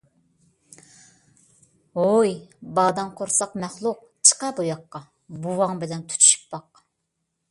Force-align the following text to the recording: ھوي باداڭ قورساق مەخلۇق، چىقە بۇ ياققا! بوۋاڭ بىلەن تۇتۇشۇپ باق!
ھوي 1.97 2.31
باداڭ 2.79 3.11
قورساق 3.19 3.53
مەخلۇق، 3.65 4.01
چىقە 4.29 4.51
بۇ 4.61 4.65
ياققا! 4.71 5.03
بوۋاڭ 5.45 5.83
بىلەن 5.85 6.07
تۇتۇشۇپ 6.15 6.49
باق! 6.57 6.83